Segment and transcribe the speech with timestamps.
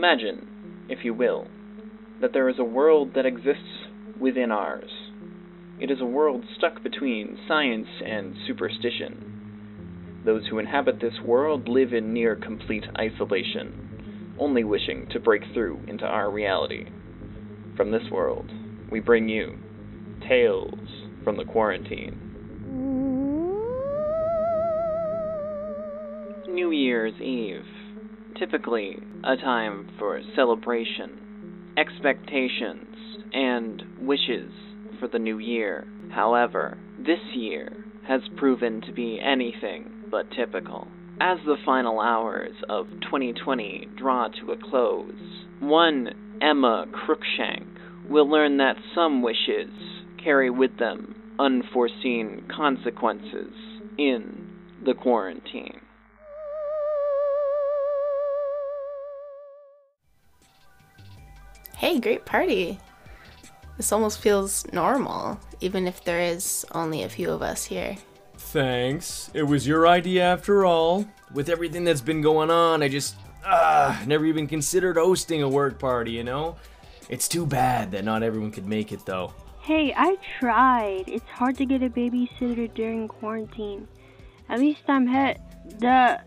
[0.00, 0.46] Imagine,
[0.88, 1.46] if you will,
[2.22, 3.84] that there is a world that exists
[4.18, 4.88] within ours.
[5.78, 10.22] It is a world stuck between science and superstition.
[10.24, 15.82] Those who inhabit this world live in near complete isolation, only wishing to break through
[15.86, 16.86] into our reality.
[17.76, 18.50] From this world,
[18.90, 19.58] we bring you
[20.26, 20.78] Tales
[21.22, 22.16] from the Quarantine.
[26.48, 27.66] New Year's Eve.
[28.38, 32.96] Typically a time for celebration, expectations,
[33.32, 34.52] and wishes
[34.98, 35.86] for the new year.
[36.10, 37.72] However, this year
[38.06, 40.88] has proven to be anything but typical.
[41.20, 45.12] As the final hours of 2020 draw to a close,
[45.60, 46.08] one
[46.40, 47.66] Emma Cruikshank
[48.08, 49.70] will learn that some wishes
[50.22, 53.52] carry with them unforeseen consequences
[53.98, 54.48] in
[54.84, 55.80] the quarantine.
[61.80, 62.78] Hey, great party.
[63.78, 67.96] This almost feels normal, even if there is only a few of us here.
[68.36, 69.30] Thanks.
[69.32, 71.06] It was your idea after all.
[71.32, 73.14] With everything that's been going on, I just
[73.46, 76.56] ah never even considered hosting a work party, you know?
[77.08, 79.32] It's too bad that not everyone could make it though.
[79.62, 81.04] Hey, I tried.
[81.06, 83.88] It's hard to get a babysitter during quarantine.
[84.50, 85.40] At least I'm hit
[85.78, 86.20] the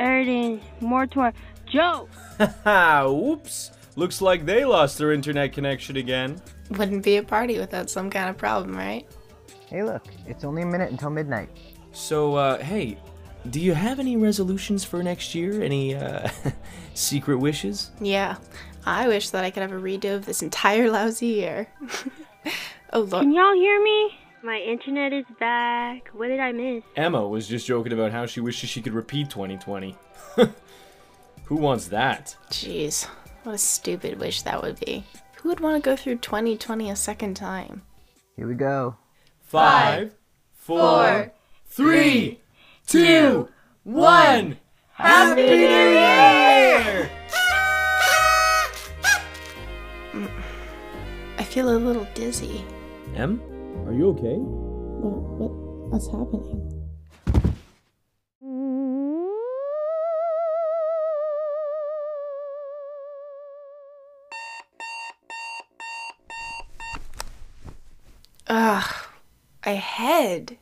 [0.00, 1.34] Erden more to
[1.66, 2.08] Joe.
[2.38, 3.70] Haha, oops.
[3.96, 6.40] Looks like they lost their internet connection again.
[6.70, 9.06] Wouldn't be a party without some kind of problem, right?
[9.68, 11.48] Hey, look, it's only a minute until midnight.
[11.92, 12.98] So, uh, hey,
[13.50, 15.62] do you have any resolutions for next year?
[15.62, 16.28] Any, uh,
[16.94, 17.92] secret wishes?
[18.00, 18.36] Yeah.
[18.84, 21.68] I wish that I could have a redo of this entire lousy year.
[22.92, 23.22] oh, Lord.
[23.22, 24.18] Can y'all hear me?
[24.42, 26.08] My internet is back.
[26.08, 26.82] What did I miss?
[26.96, 29.96] Emma was just joking about how she wishes she could repeat 2020.
[31.44, 32.36] Who wants that?
[32.50, 33.08] Jeez.
[33.44, 35.04] What a stupid wish that would be.
[35.36, 37.82] Who would want to go through 2020 a second time?
[38.36, 38.96] Here we go.
[39.42, 40.14] Five,
[40.54, 41.30] four,
[41.66, 42.40] three,
[42.86, 43.50] two,
[43.82, 44.56] one.
[44.92, 47.10] Happy New Year!
[51.36, 52.64] I feel a little dizzy.
[53.14, 53.42] Em,
[53.86, 54.36] are you okay?
[54.38, 56.73] What, what, what's happening?
[68.56, 68.94] Ugh,
[69.66, 70.58] my head.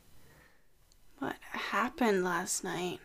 [1.19, 3.01] What happened last night?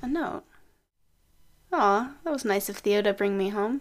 [0.00, 0.44] A note.
[1.72, 3.80] Aw, that was nice of Theo to bring me home.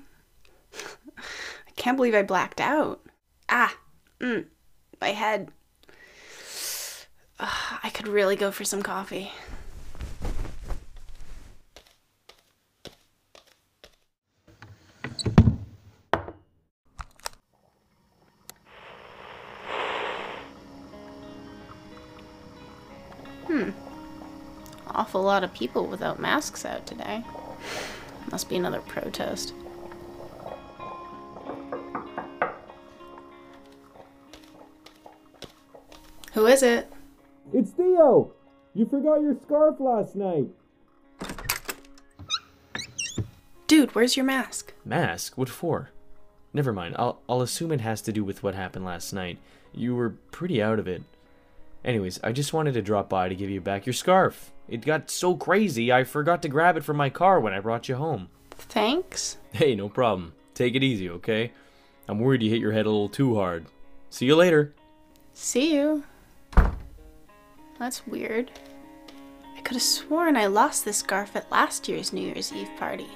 [0.73, 3.05] I can't believe I blacked out.
[3.47, 3.77] Ah,
[4.19, 4.45] mm,
[4.99, 5.51] my head.
[7.39, 9.31] Ugh, I could really go for some coffee.
[25.11, 27.25] Awful lot of people without masks out today.
[28.31, 29.53] Must be another protest.
[36.31, 36.89] Who is it?
[37.51, 38.31] It's Theo!
[38.73, 40.47] You forgot your scarf last night.
[43.67, 44.73] Dude, where's your mask?
[44.85, 45.37] Mask?
[45.37, 45.89] What for?
[46.53, 46.95] Never mind.
[46.97, 49.39] I'll I'll assume it has to do with what happened last night.
[49.73, 51.03] You were pretty out of it.
[51.83, 54.51] Anyways, I just wanted to drop by to give you back your scarf.
[54.67, 57.89] It got so crazy, I forgot to grab it from my car when I brought
[57.89, 58.29] you home.
[58.51, 59.37] Thanks.
[59.51, 60.33] Hey, no problem.
[60.53, 61.51] Take it easy, okay?
[62.07, 63.65] I'm worried you hit your head a little too hard.
[64.09, 64.73] See you later.
[65.33, 66.03] See you.
[67.79, 68.51] That's weird.
[69.57, 73.07] I could have sworn I lost this scarf at last year's New Year's Eve party.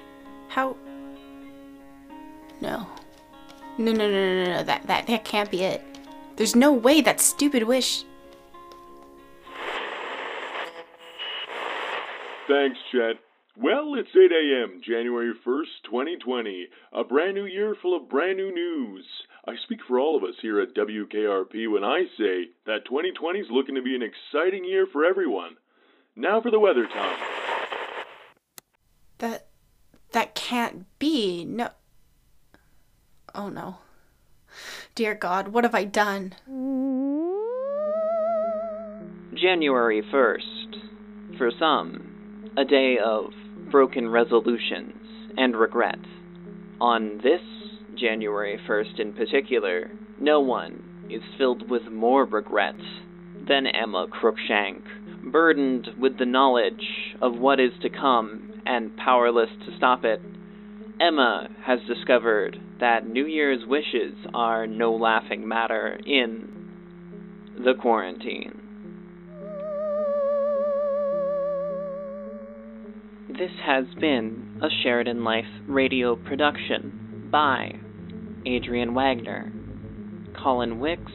[0.47, 0.75] How?
[2.61, 2.87] No.
[3.77, 5.83] No, no, no, no, no, that, that, that can't be it.
[6.35, 8.05] There's no way that stupid wish.
[12.47, 13.17] Thanks, Chet.
[13.57, 16.67] Well, it's 8 a.m., January 1st, 2020.
[16.93, 19.05] A brand new year full of brand new news.
[19.47, 23.47] I speak for all of us here at WKRP when I say that 2020 is
[23.49, 25.55] looking to be an exciting year for everyone.
[26.15, 27.15] Now for the weather Tom.
[29.19, 29.47] That.
[30.11, 31.45] that can't be.
[31.45, 31.69] No.
[33.33, 33.77] Oh no.
[34.95, 36.33] Dear God, what have I done?
[39.33, 41.37] January 1st.
[41.37, 42.04] For some,
[42.57, 43.31] a day of
[43.69, 44.93] broken resolutions
[45.37, 45.99] and regret.
[46.79, 47.41] On this
[47.99, 52.75] January 1st in particular, no one is filled with more regret
[53.47, 54.83] than Emma Crookshank,
[55.23, 60.21] burdened with the knowledge of what is to come and powerless to stop it,
[60.99, 66.47] Emma has discovered that New Year's wishes are no laughing matter in
[67.63, 68.61] the quarantine.
[73.37, 77.73] This has been a Sheridanlife radio production by
[78.47, 79.51] Adrienne Wagner,
[80.41, 81.11] Colin Wicks,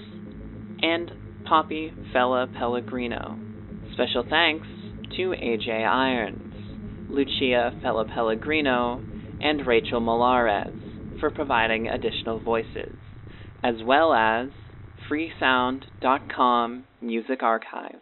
[0.82, 1.10] and
[1.46, 3.38] Poppi Fella Pellegrino.
[3.94, 4.66] Special thanks
[5.16, 9.02] to AJ Irons, Lucia Fella Pellegrino,
[9.40, 12.96] and Rachel Malares for providing additional voices,
[13.64, 14.50] as well as
[15.10, 18.00] freesound.com music archive.